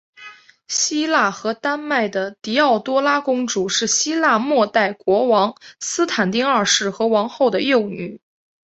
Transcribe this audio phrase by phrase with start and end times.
[0.67, 8.19] 希腊和丹麦的狄奥多拉公主是希腊未代国王康斯坦丁二世和王后的幼女。